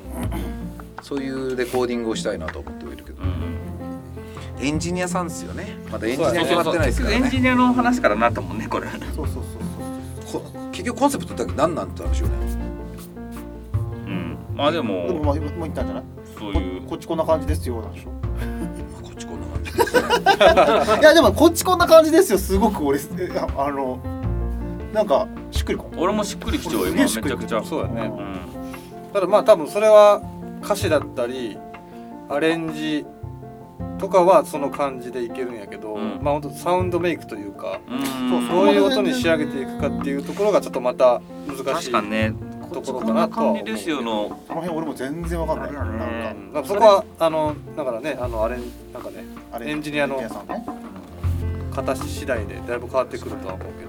[1.01, 3.21] そういうレコーディングをしたいなと思ってはいるけど。
[3.21, 4.65] うん。
[4.65, 5.77] エンジニアさんですよね。
[5.91, 7.25] まだエンジニア決まってないですからね。
[7.25, 9.43] エンジニアの話からなったもんねこれそうそうそう
[10.25, 12.33] そうこ結局コンセプトだけ何なんて話よね。
[14.07, 14.37] うん。
[14.55, 16.03] まあででももまあもう言ったんじゃない？
[16.39, 16.81] そういう。
[16.83, 18.09] ここっちこんな感じですよなんでしょ
[19.03, 20.99] こっちこんな感じですね。
[21.01, 22.99] いやでもこっちこんな感じですよすごく俺。
[23.57, 23.99] あの
[24.95, 25.99] なんかしっくりこん。
[25.99, 27.61] 俺もしっくりきちゃうよ今めちゃくちゃ。
[27.61, 28.03] そうだね。
[28.05, 29.11] うん。
[29.11, 30.21] ただまあ多分それは
[30.63, 31.57] 歌詞だったり
[32.29, 33.05] アレンジ
[33.99, 36.19] とかはその感じでいけるんやけど、うん。
[36.21, 38.47] まあ本当サウンドメイクというかうん。
[38.47, 42.33] どういう音に仕上げていくかっていうところがちょっとまた難しい確かにね。
[42.61, 44.39] こっちこんな感じですよの。
[44.47, 45.73] その辺俺も全然わかんない。
[45.73, 46.63] なんか。
[46.63, 48.57] そこはあのだからねあのあれ
[48.93, 49.25] なんかね
[49.59, 50.65] エンジニアのさんね。
[51.75, 53.84] 形次第でだいぶ変わってくるとは思うけど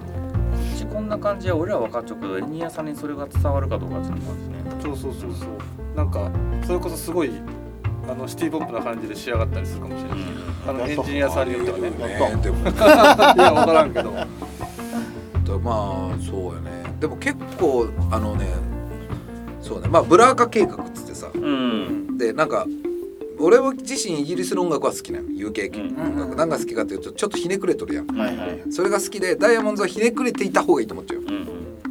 [0.97, 4.83] こんな感じは俺ら分かっちゃうけどエンジニアさんにそれが伝わるかどうかっていうのもあるしね。
[4.83, 5.95] そうそうそうそう。
[5.95, 6.33] なんか
[6.67, 7.33] それこそすごい
[8.09, 10.19] あのシティポップな感じで仕上がったりするかもしれない、
[10.67, 11.85] あのエンジニアさんによってはね。
[11.85, 12.35] やった。
[12.35, 12.43] ね。
[12.43, 12.57] でも。
[12.65, 14.11] いや分からんけど。
[14.11, 14.27] だ
[15.63, 16.71] まあそうよね。
[16.99, 18.47] でも結構あのね
[19.61, 19.89] そうね。
[19.89, 21.29] まあブラーカ計画っつってさ。
[21.35, 22.17] うん。
[22.17, 22.67] でなんか
[23.39, 25.29] 俺自身イギリスの音楽は好きなの。
[25.29, 25.97] UK 系うん。
[25.99, 26.37] 音楽。
[26.37, 28.63] 何が好きかっていうとちょっとひねくれとるやんはいはいはい。
[28.71, 31.19] それが好きでダイヤモンドはひねくれていた方がいいと思っちゃう。
[31.21, 31.47] うん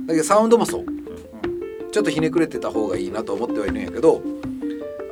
[0.08, 0.86] だけどサウンドもそう。
[1.92, 4.22] ちょっとひねくれてた方がいいなと思ってはいるんやけど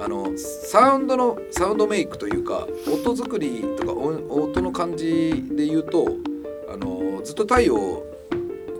[0.02, 6.06] あのサウンドのサウンドメイクというか音作りとか音音の感じで言うと
[6.70, 8.04] あのずっと太陽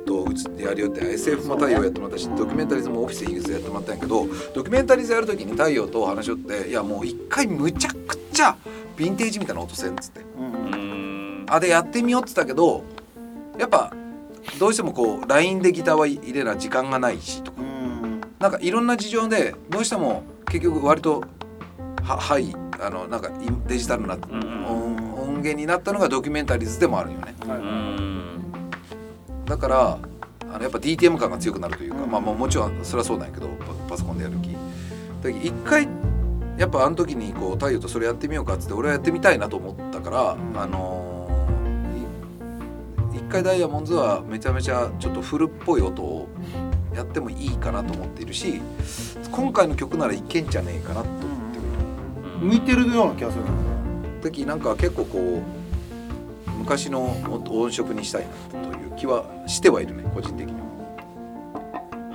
[0.06, 8.56] とうちでやるよって SF も太陽やってもらったしドキュメンタリズムもオフィスヒグスやってもらったんやけどドキュメンタリズやる時に太陽と話し合っていやもう一回むちゃくちゃ
[8.98, 10.22] ヴィンテージみたいな音せんっつって。
[11.50, 12.84] あでやってみようっつったけど
[13.60, 13.94] やっぱ
[14.60, 17.62] どうしてもこう LINE でギターは入れな時間がないしとか。
[17.62, 18.22] うん。
[18.40, 21.24] なんかいろんな事情でどうしても結局割と
[22.04, 23.32] ははいあのなんかイ
[23.68, 27.36] デジタルな音音源になったのがドキュメンタリーズでもあるよね。
[27.46, 28.23] うはいん
[29.46, 29.98] だから
[30.54, 34.56] あのやっぱ DTM 感が強くなるというか、うんまあまあもちろんそれはそうなんやけどパパソコンでやる気。
[35.46, 35.88] 一回
[36.58, 40.60] やっぱあの時にこう太陽とそれやってみようかっつって俺はやってみたいなと思ったから、うん。
[40.60, 46.28] あのーい一回ダイヤモンドはめちゃめちゃちょっとフルっぽい音を
[46.94, 48.62] やってもいいかなと思っているし
[49.32, 51.58] 今回の曲ならいけんじゃねえかなと思って
[52.42, 52.46] る。
[52.46, 53.44] 向いてるような気がする。
[54.22, 55.63] 時なんか結構こう
[56.64, 60.60] 昔の音色にしたいなという気はしてはいるね個人的には。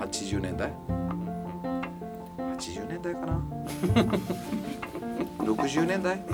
[0.00, 0.72] 80年代
[2.56, 3.38] ？80年代かな？
[5.44, 6.16] 60年代？
[6.16, 6.24] も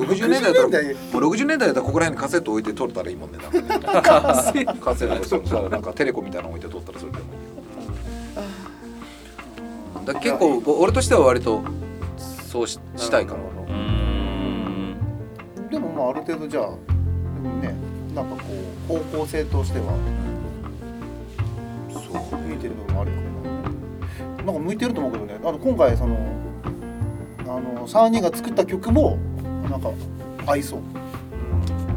[0.00, 0.88] う60年代だったらも
[1.28, 3.60] う60年代だったらここら辺にカセット置いて撮れたらいいもんねなんか
[4.54, 4.64] ね。
[4.80, 5.24] カセット。
[5.28, 5.68] そうそう。
[5.68, 7.28] なんかテレコみたいなの置いて撮ったらそれでもいい
[10.06, 10.08] よ。
[10.14, 11.62] だ結構俺としては割と
[12.16, 13.40] そうししたいかも
[15.70, 16.70] でもまあある程度じゃあ
[18.14, 18.42] なんかこ
[18.88, 19.92] う方向性としては。
[21.90, 23.24] そう向いてる部分もあるよね
[24.44, 25.38] なんか向いてると思うけどね。
[25.42, 26.16] あの今回その
[27.40, 29.16] あの3人が作った曲も
[29.68, 29.90] なんか
[30.46, 30.80] 合いそう。
[30.80, 30.86] こ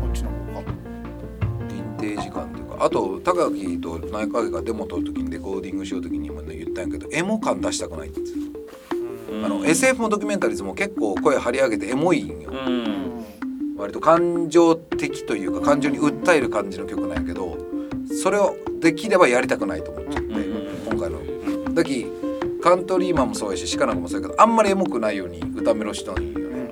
[0.07, 0.61] っちの方が。
[0.61, 2.85] ヴィンテージ感というか。
[2.85, 12.49] あと高木と内影がデモ撮る時にレコーディングしよう時にも、ね、言ったんやけどエモ感出したくないって言っあの SF もドキュメンタリーズも結構声張り上げてエモいんよ。
[12.49, 13.25] うん。
[13.77, 17.57] 割と感情的というか感情に訴える感じの曲なんやけど
[18.21, 20.33] それをできればやりたくないと思っちゃって
[20.89, 21.73] 今回の。
[21.73, 22.07] だき
[22.61, 26.69] カントリーマンもそうやしシカナゴもそうやけどあんまりエモくないように歌メロしたのいいよね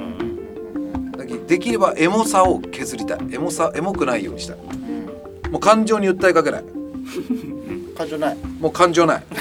[1.17, 3.19] だきできればエモさを削りたい。
[3.31, 4.57] エモさエモくないようにしたい。
[5.49, 6.63] もう感情に訴えかけない。
[7.95, 8.37] 感情ない。
[8.59, 9.23] もう感情ない。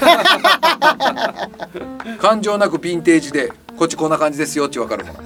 [2.21, 5.19] 感情なくヴィンテージでこっちこんな感じですよって分かるもの。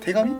[0.00, 0.32] 手紙？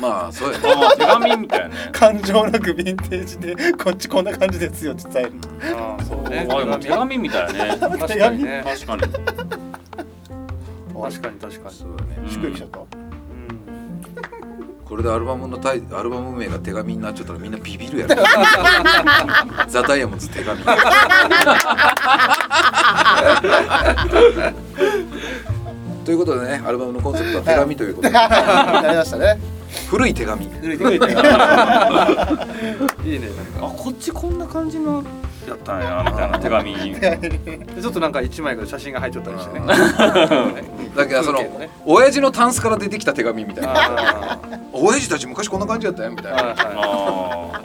[0.00, 0.64] まあそうやね。
[0.96, 1.74] 手紙みたいなね。
[1.92, 5.32] 感情なくヴィンテージでこっちこんな感じですよって伝える
[5.76, 6.46] ああそうね。
[6.50, 7.76] あでも手紙みたいね。
[7.80, 8.62] 確かにね。
[8.64, 9.02] 確かに。
[9.02, 9.20] 確
[11.20, 11.74] かに確かに。
[11.74, 12.30] そうだね。
[12.30, 12.80] しっくりきちゃった。
[12.80, 12.86] うん。
[14.84, 18.16] これでアルバムのタイアルバム名が手紙になっちゃったらみんなビビるやろ。
[19.68, 20.62] ザ・ダイヤモンドズ手紙。
[26.04, 28.14] ということでねアルバムのコンセプトは手紙ということで。
[28.14, 28.26] な
[28.90, 29.57] りましたね
[29.90, 30.46] 古い手紙。
[30.46, 31.22] 古い手紙。
[33.04, 33.66] いいねなんか。
[33.66, 35.02] あこっちこんな感じの
[35.46, 36.74] やったんやみたいな手紙。
[37.00, 37.18] で
[37.80, 39.66] ちょっとなんか一枚ぐらい写真が入っちゃったりしてね。
[40.96, 41.40] だけどその
[41.84, 43.72] 親父のタンスから出てきた手紙みたいな。
[43.74, 44.38] あ
[44.72, 46.38] 親父たち昔こんな感じだったよみたいな。
[46.38, 47.60] あはいはあ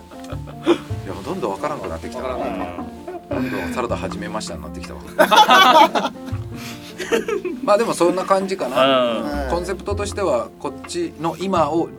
[0.66, 2.22] いやどんどんわからんくなってきた。
[2.24, 5.02] などんどんサラダ始めましたになってきたわ
[7.64, 9.46] まあでもそんな感じかな。
[9.46, 9.50] うん。
[9.50, 11.90] コンセプトとしてはこっちの今を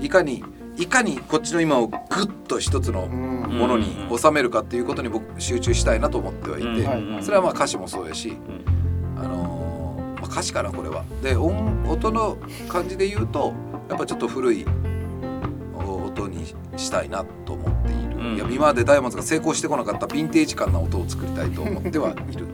[0.00, 0.44] いかに
[0.76, 3.36] いかにこっちの今をグッと一つのうん。
[3.46, 8.36] ものに収めるかっていうことに僕集中したいなと思ってはいて、それはまあ歌詞もそうやし、
[9.18, 11.04] あのーまあ、歌詞かなこれは。
[11.22, 11.54] で音
[11.88, 12.36] 音の
[12.68, 13.54] 感じで言うと
[13.88, 14.66] やっぱちょっと古い
[15.74, 18.34] お音にしたいなと思っている、うん。
[18.36, 22.46] いや今までダイヤモンドが成功してこなかったヴィンテージ感な音を作りたいと思ってはいる。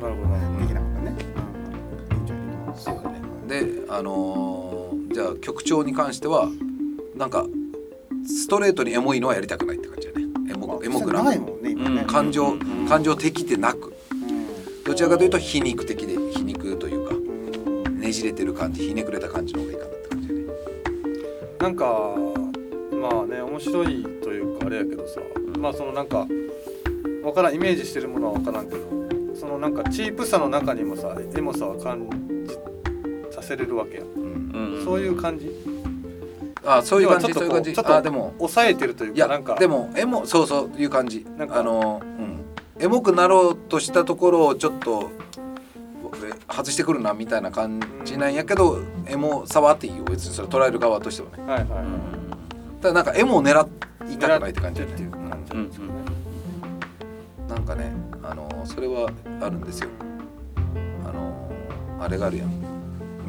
[0.00, 0.28] なるほど
[4.00, 6.48] あのーじゃあ曲調に関しては
[7.16, 7.44] なんか
[8.26, 10.26] ストレートにエモいのはやりたくないって感じだね。
[10.50, 12.00] エモくエモくなないもんね今ね。
[12.02, 12.06] うん。
[12.06, 12.86] 感情うん。
[12.88, 13.92] 感情的でなく。
[14.12, 14.84] うん。
[14.84, 20.40] どちらかというと皮肉的で皮肉というかうんねじれてる感じひねくれた感じの方がいいかなって感じだね。
[21.58, 21.84] なんか
[23.02, 25.20] まあね面白いというかあれやけどさ、
[25.58, 26.26] まあそのなんか
[27.24, 28.80] わからんイメージしてるものはわからんけど
[29.34, 32.29] そのなんかチープさの中にもさエモさは感じさ
[33.50, 34.76] せれるわけや、うん。
[34.76, 35.50] うんそういう感じ？
[36.64, 37.72] あそういう感じそういう感じ。
[37.72, 38.34] ちょっとあでも。
[38.38, 39.56] 抑えてるといういやかなんか。
[39.56, 41.26] でもエモそうそういう感じ。
[41.36, 41.58] なんか。
[41.58, 42.40] あのうん。
[42.78, 45.10] エモくなろうとしたところをちょっと
[46.24, 50.04] え外してくるなみたいな感じなんやけどエモさはあっていいよ。
[50.04, 51.52] 別にそれ捉える側としてはね。
[51.52, 53.66] はいはいはい、ただなんかエモを狙
[54.08, 54.82] いたくないって感じ。
[54.82, 55.92] っていう感じなんですよね、
[57.48, 59.10] なんかねあのそれは
[59.40, 59.88] あるんですよ。
[61.04, 61.50] あの
[62.00, 62.69] あれがあるやん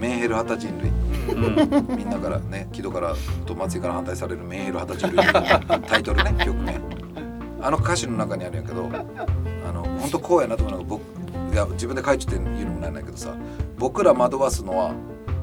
[0.02, 0.90] メンヘル旗人類。
[0.90, 1.96] うん。
[1.96, 5.16] みんなからね木戸からと松井から反対されるメンヘル旗人類。
[5.18, 5.24] の
[5.88, 6.82] タイトルね曲ね。
[7.62, 11.02] あの歌詞の中にあるんやけどあの本当こうやなと思うのが僕
[11.54, 13.36] いや自分で書いちゃって言うのもなんないけどさ
[13.78, 14.94] 僕ら惑わすのは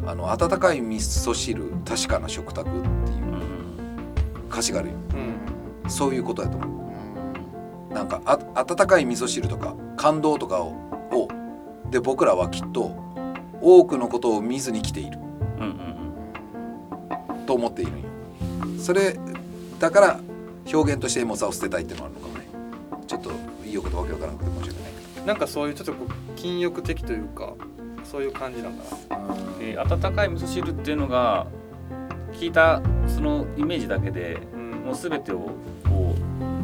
[0.05, 2.85] あの温かい味噌汁確かな食卓っていう
[4.51, 4.95] 歌詞があるよ。
[5.85, 5.91] うん。
[5.91, 7.95] そういうことやと思う。
[7.95, 10.73] なんかあ温かい味噌汁とか感動とかを
[11.13, 11.29] を
[11.91, 12.97] で僕らはきっと
[13.61, 15.19] 多くのことを見ずに来ている。
[15.59, 15.99] うんうん
[17.47, 18.05] と思っているんよ
[18.79, 19.19] それ
[19.79, 20.21] だから
[20.71, 22.47] 表現としてエモさを捨てたいっていうのがあるのかもね。
[23.07, 23.31] ちょっと
[23.65, 27.55] いいよことわけわからなくて申し訳ないけなんかそういうちょっとこう禁欲的というか
[28.05, 28.85] そういう感じなんか
[29.17, 29.35] な。
[29.35, 31.47] どえー温かい味噌汁っていうのが
[32.35, 34.71] 聞いたそのイメージだけでうん。
[34.85, 35.39] もう全てを
[35.89, 36.15] こ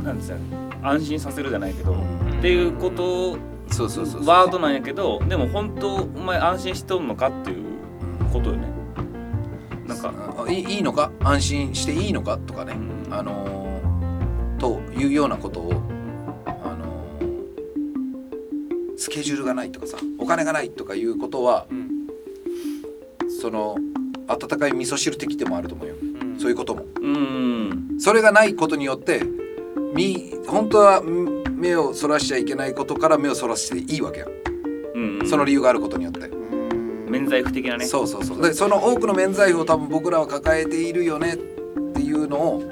[0.00, 0.42] うなんですかね
[0.83, 2.38] 安心させるじゃないけど、うん。
[2.38, 3.38] っていうこと
[3.70, 7.64] そうそうそうワードなんやけどでも本当お前安心しとんのかっていう
[8.33, 8.72] ことよね。
[9.87, 10.12] なんか。
[10.46, 11.11] あいいいいのか？
[11.20, 12.74] 安心していいのかとかね、
[13.07, 13.14] うん。
[13.14, 15.72] あのーというようなことを、
[16.46, 21.90] あのースケジュールがないとかさお金がないとかいうことはうん。
[23.40, 23.77] その
[24.29, 25.94] 温かい味噌汁的でもあると思うよ。
[26.00, 26.38] うん。
[26.38, 26.87] そういうことも。
[27.00, 27.96] うん。
[27.98, 29.22] それがないことによって
[29.94, 34.26] み本当はん目をそらしちゃいけないことから目をそらしていいわけや、
[34.94, 35.28] うんうん。
[35.28, 36.30] その理由があることによって、
[37.08, 37.86] 免罪符的なね。
[37.86, 38.42] そうそうそう。
[38.42, 41.36] でその多くの免罪符を多分僕らは抱えているよねっ
[41.94, 42.62] ていうのを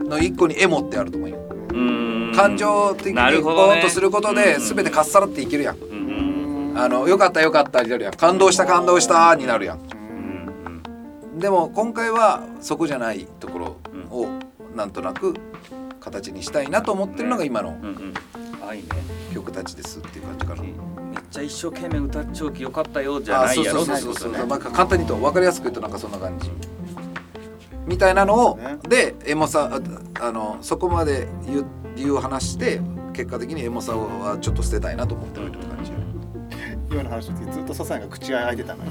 [0.00, 1.38] の一個にエモってあると思うよ。
[1.72, 2.32] うん。
[2.34, 3.76] 感情的なにボるほどね。
[3.76, 5.76] ーンとすることでうん全てかっさらっていけるやん。
[5.78, 6.72] うん。
[6.76, 8.12] あのよかったよかったになるやん。
[8.14, 9.78] 感動した感動したになるやん。
[9.78, 10.82] うん
[11.32, 11.38] うん。
[11.38, 13.66] でも今回はそこじゃないところ
[14.10, 14.28] を
[14.76, 15.34] なんとなく
[16.10, 17.76] 形にしたいなと思ってるのが今の
[19.32, 20.62] 曲たちですっていう感じかな。
[20.62, 20.72] めっ
[21.30, 24.60] ちゃ一生懸命歌っちゃうきよかったよじゃあそうないやろそうそうそうそう、ってことね。
[24.60, 26.50] まあ、簡単に言うと分かりやすく言うとなんかそんな感じ。
[27.86, 28.78] みたいなのを、ね。
[28.88, 29.80] でエモさ
[30.20, 31.66] ああのそこまで言う
[31.96, 32.80] 理由を話して
[33.12, 35.90] 結果的にエモさはちょっと捨てたいなと思ってるって感じ
[36.90, 38.90] 今の話の時ずっと笹谷が口が開いてたのよ。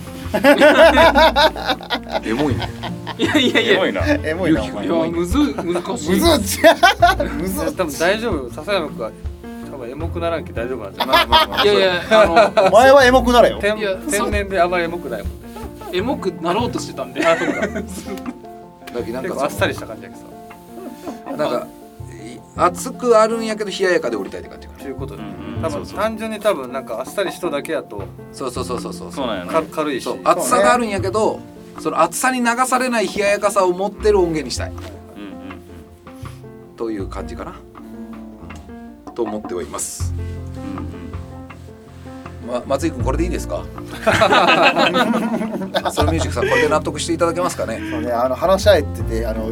[2.24, 2.70] エモいね。
[3.18, 3.72] いやいやいや。
[3.74, 4.06] いすごいな。
[4.08, 4.88] エモいなお前。
[4.88, 6.12] やむず難しい。
[6.12, 6.76] むずっちゃ
[7.24, 8.52] むずっ多分大丈夫。
[8.52, 9.12] 笹山君は
[9.72, 11.28] 多分エモくならんき大丈夫なんじゃない？
[11.28, 11.64] まあまあまあ。
[11.64, 13.60] いやいやあお前はエモくなれよ。
[13.60, 15.48] 天いや天然であまりエモくないもんね
[15.88, 17.26] のエモくなろうとしてたんで。
[17.26, 17.62] あそうか。
[18.94, 20.22] だけどなんかあっさりした感じやけど。
[21.36, 21.68] さなんか
[22.58, 24.68] い熱くあるんやけど冷ややかで降りたいって感じ。
[24.68, 25.24] かなということで、
[25.62, 28.04] 多分単純に多分なんかあっさりしとだけやと。
[28.32, 29.28] そうそうそうそうそうそう。
[29.28, 30.04] なんやねか軽いし。
[30.04, 31.40] そう熱さがあるんやけど
[31.80, 34.72] その熱さに流されない冷ややかさを持ってる音源にしたい。
[34.72, 34.84] うんうん
[36.76, 37.56] という感じかな。
[39.16, 40.14] と思ってはいます、
[42.44, 43.64] うんま、松井君これでいいですか？
[45.92, 47.82] ソロミュージックさんこれで納得していただけますかね？
[47.90, 49.50] そうねあの話し合えっててあの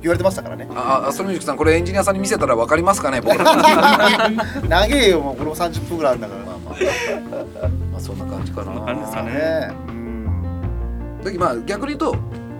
[0.00, 0.66] 言われてましたからね。
[0.74, 3.36] ああソロミュージックさんこれエンジニアさんに見せたら分かりますかね僕。
[3.36, 4.30] ら
[4.68, 6.44] 長えよもうこれも30分ぐらいあるんだから。
[6.44, 7.68] まあまあ。
[7.92, 8.64] まあそんな感じかな。
[8.64, 9.30] そんな感じですかね。
[9.32, 11.38] ねうん。
[11.38, 12.16] まあ逆に言うと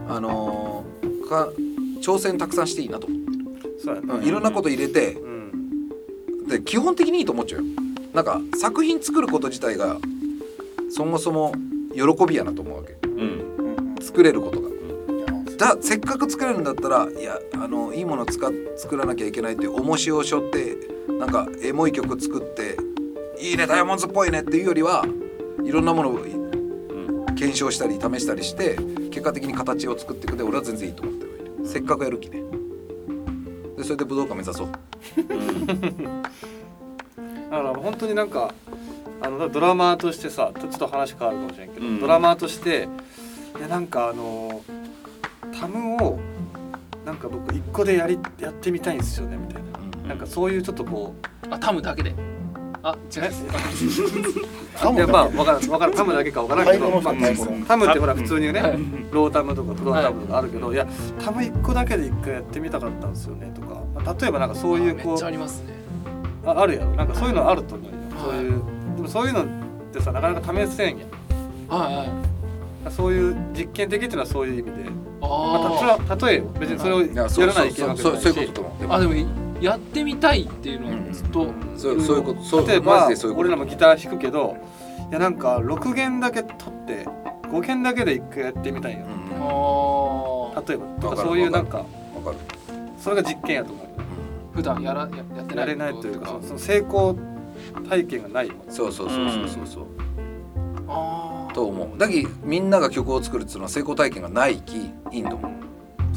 [0.09, 1.49] あのーか
[2.03, 3.07] 挑戦たくさんしていいなと、
[3.83, 4.09] そうやね。
[4.15, 5.89] うんいろんなこと入れてうん。
[6.49, 7.67] で基本的にいいと思っちゃうよ。
[8.13, 9.97] なんか作品作ること自体が
[10.91, 11.55] そもそも
[11.95, 12.97] 喜びやなと思うわけ。
[13.07, 13.21] うん。
[13.21, 13.95] うん。
[14.03, 14.70] 作れることが
[15.61, 20.77] だせっかく作れるんだったらいやあのいいものを使っ作らなきゃいけないっていう重しを背負って
[21.13, 22.77] なんかエモい曲作って
[23.39, 25.05] いいねダイヤモンドズっぽいねっていうよりは
[25.63, 28.77] いろんなものをうん検証したり試したりして
[29.11, 31.31] 結果的に形を作っていくで俺は全然いいと思ってる
[31.67, 32.43] せっかくやる気ね
[33.77, 34.69] でそれで武道館目指そう。
[37.51, 38.55] だから本当になんか
[39.21, 42.01] あのドラマーとしてさちょっと話変わるかもしれんけど、うん。
[42.01, 42.89] ドラマーとして
[43.59, 44.50] いやなんかあの
[45.61, 46.19] タムを
[47.05, 49.63] なんか僕一個でやりやってみたいんですよねみたい
[50.03, 50.09] な。
[50.09, 51.27] なんかそういうちょっとこう。
[51.53, 52.15] あタムだけで？
[52.83, 53.23] あ違う。
[54.95, 55.95] いやまあ分からん分からん。
[55.95, 57.15] タムだけか分からんけど、まあ
[57.69, 58.79] タムってほら普通にね、はい。
[59.11, 60.87] ロータムとかフロータムとかあるけど、い、や
[61.23, 65.75] タム一個だけで一回やってみたかったんですよねとか、まあ例えばなんかそういうめこうっちゃありますね。
[66.47, 66.93] ああるやろ。
[66.93, 68.21] なんかそういうのあると思うよ、はい。
[68.23, 68.51] そういう
[68.97, 69.47] でもそういうのっ
[69.93, 71.09] てさなかなか試せんやん。
[71.69, 72.09] はいはい。
[72.91, 74.91] そういう実験的っていうのはそういう意味で、
[75.21, 76.45] まあ、それは例えよ。
[76.59, 78.95] 別にそれをいやらないといけないわけじゃないしそういうことと思うでも。
[78.95, 79.15] ああでも
[79.61, 82.67] やってみたいっていうのはずっと、そうそういうこと。
[82.67, 84.57] 例えば俺らもギター弾くけど
[85.11, 87.07] いやなんか6弦だけ取って
[87.49, 89.21] 5弦だけで一回やってみたいよ、うん
[90.57, 90.87] あ例えば。
[91.01, 91.85] とわかそういうなんかわ
[92.25, 92.37] かる。
[92.99, 93.87] それが実験やと思う。
[94.55, 95.67] 普段やらややってない。
[95.67, 97.17] やれないというかそのその成功
[97.89, 98.71] 体験がないもん。
[98.71, 99.67] そうそうそうそうそう。
[99.67, 99.87] そう
[100.89, 101.99] あーと思う。
[101.99, 105.51] だけどみんなが曲を作るっていうのは成功体験がないきいいんと思う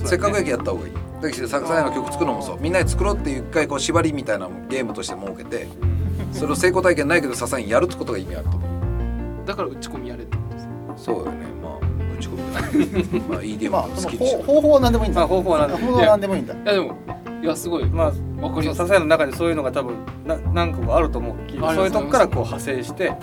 [0.07, 0.93] せっかくやけやった方がいい。
[1.21, 2.57] だけどささやの曲作るのもそう。
[2.59, 5.67] みんなで作ろうっていう一回こう縛りみたいなゲームとして設けて
[6.33, 9.47] それを成功体験ないけどささにやるってことが意味あると思う。
[9.47, 10.59] だから打ち込みやれってことで
[10.97, 11.31] すそうよね。
[11.61, 11.73] まあ
[12.17, 15.19] 打ち込み まあ EDM まあその好きでしょ方方法は何でもいいんだ。
[15.19, 15.87] まあ方法は何でもいい。
[15.87, 16.53] 方法は何でもいいんだ。
[16.53, 16.95] いやでも
[17.41, 17.85] いやすごい。
[17.85, 18.77] まあわかりやすい。
[18.79, 19.95] ささやの中にそういうのが多分
[20.25, 21.35] な何個かあると思う。
[21.75, 23.13] そういうとこからこう派生して。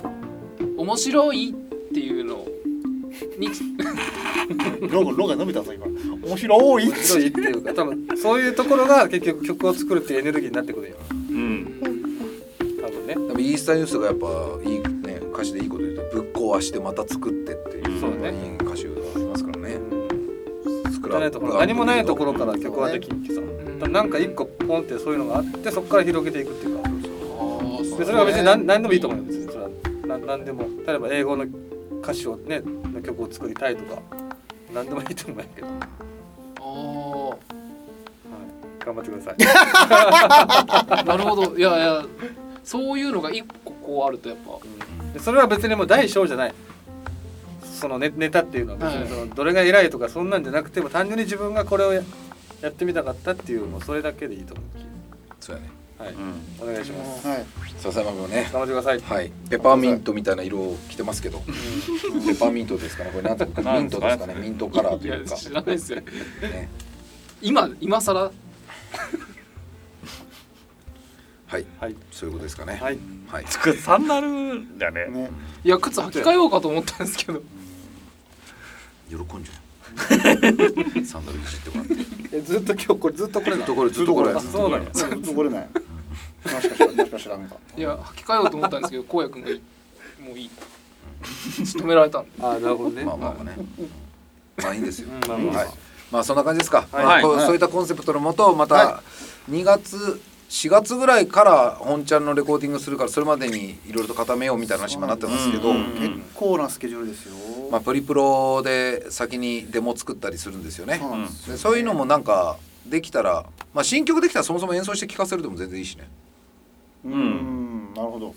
[0.77, 1.55] 面白い
[1.91, 2.45] っていうの
[3.37, 3.49] に。
[4.89, 5.85] ロゴロゴが伸びたぞ今。
[5.85, 6.87] 面白い。
[6.87, 10.95] 面白いっていうか多分そういうところが結局曲を作るっていうエネルギーになってくるよ。
[11.29, 11.67] うん。
[12.81, 13.07] 多分。
[13.07, 14.27] ねでもイースターニュースがやっぱ
[14.63, 18.31] いいね歌詞でいいこと言うとぶっ壊してまた作ってっていうそうね。
[18.31, 19.79] いい歌詞がありますからね。
[20.91, 23.41] スクじゃないところ何もないところから曲はできんきさ。
[23.41, 23.91] うん。
[23.91, 26.83] なんか一個ポンってそういうのがあってそこから広げていくっていうか。
[26.87, 29.39] あーでそれは別に何何でもいいと思うんです。
[29.41, 29.69] よそれは。
[30.07, 30.63] 何何でも。
[30.87, 31.45] 例えば英語の
[32.11, 34.01] 歌詞をねの曲を作りたいとか
[34.73, 35.77] 何でもいいと思うんやけど、はい、
[38.81, 39.35] あ頑張ってください。
[39.35, 41.57] ー なるほど。
[41.57, 42.05] いやいや
[42.63, 44.59] そういうのが一個こうあるとやっぱ。
[45.13, 46.53] でそれは別にもう大小じゃない。
[47.63, 52.03] そのネネタっていうのは別にそのどれが偉いとかそんなんじゃなくても単純に自分がこれをや
[52.61, 54.63] やってみたかったっていうもうそれだけでいいと思
[55.39, 55.69] そうやね。
[55.69, 56.33] うはい、うん。
[56.59, 57.27] お願いします。
[57.27, 57.45] はい。
[57.77, 58.49] 笹山君ね。
[58.51, 59.31] 頑張ってください、はい。
[59.51, 61.39] ペパーミントみたいな色を着てますけど。
[61.39, 61.45] ペ
[62.33, 63.11] パーミントですかね。
[63.11, 64.33] これなんとかミントですかね。
[64.33, 65.35] ミントカラーというか。
[65.35, 66.01] 知らないですよ。
[66.01, 66.69] ね。
[67.41, 68.19] 今今更？
[68.19, 68.31] は
[71.59, 71.65] い。
[71.79, 71.95] はい。
[72.11, 72.79] そういうことですかね。
[72.81, 72.97] はい。
[73.27, 73.45] はい。
[73.77, 75.05] サンダルだよね。
[75.07, 75.29] ね。
[75.63, 77.43] いや靴履き替えようかと思ったんですけど。
[79.07, 79.61] 喜んじゃう。
[81.05, 81.95] サンダルいじってもらって。
[82.33, 84.31] えずっと今日これずっとこれなずっとこれずっとこれ。
[84.31, 85.61] あそうなんやずっとこれない。
[85.63, 85.69] も
[86.43, 87.55] しかしたらもしかしたらなんか。
[87.77, 89.61] いや履き替えようと思ったんですけどこうやくんがいい。
[90.21, 90.49] もういい。
[91.21, 92.31] 止められたんで。
[92.39, 93.03] あなるほどね。
[93.03, 93.55] まあまあまあね。
[94.57, 95.09] まあいいんですよ。
[95.09, 95.63] うんまあまあ。
[95.63, 95.69] はい。
[96.11, 96.87] まあそんな感じですか。
[96.91, 97.21] はい。
[97.21, 99.03] そういったコンセプトのもとまたは
[99.49, 107.35] 2月4月ぐらいから本ちゃんのレコーディングするからそれまでにいろいろと固めようみたいな話にもなってますけど、結構なスケジュールですよ。
[107.71, 110.99] まあ、プリプロで先にデモ作ったりするんですよね。
[111.47, 116.09] でそういうのもなんかできたら、まあ、新曲できたらそもそも演奏して聴かせるでも全然いいしね
[117.05, 117.93] うん。
[117.95, 118.35] なるほど。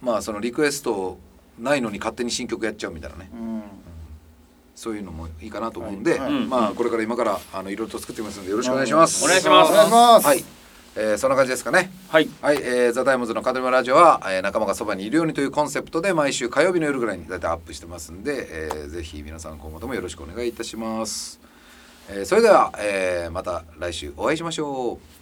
[0.00, 1.18] まあそのリクエスト
[1.58, 3.30] ないのに勝手に新曲やっちゃうみたいなね。
[3.32, 3.62] うん。
[4.74, 6.46] そういうのもいいかなと思うんで、はいはい。
[6.46, 9.24] まあこれから今からあのいろいろと作ってみますのでよろしくお願いします。
[9.24, 10.26] お願いしますお願いします。
[10.26, 10.44] はい、
[10.96, 11.92] えーそんな感じですかね。
[12.08, 12.28] はい。
[12.40, 21.38] はい、えー、ザ・ダイアモンズのカドリマラジオは、えー仲間がそばにいるようにというコンセプトで毎週火曜日の夜ぐらいに大体アップしてますんで、えーぜひ皆さん今後ともよろしくお願いいたします。
[22.08, 25.21] えーそれでは、えーまた来週お会いしましょう。